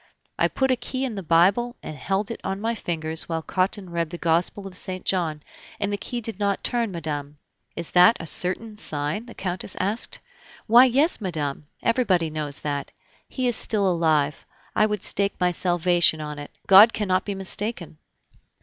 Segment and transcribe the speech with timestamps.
[0.39, 3.91] "I put a key in the Bible and held it on my fingers while Cottin
[3.91, 5.05] read the Gospel of St.
[5.05, 5.43] John,
[5.79, 7.37] and the key did not turn, madame."
[7.75, 10.17] "Is that a certain sign?" the Countess asked.
[10.65, 11.67] "Why, yes, madame!
[11.83, 12.89] everybody knows that.
[13.29, 14.43] He is still alive;
[14.75, 17.99] I would stake my salvation on it; God cannot be mistaken."